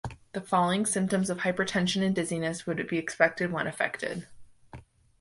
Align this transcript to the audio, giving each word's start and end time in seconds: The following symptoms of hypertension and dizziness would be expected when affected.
The 0.33 0.41
following 0.41 0.87
symptoms 0.87 1.29
of 1.29 1.41
hypertension 1.41 2.03
and 2.03 2.15
dizziness 2.15 2.65
would 2.65 2.87
be 2.87 2.97
expected 2.97 3.51
when 3.51 3.67
affected. 3.67 4.25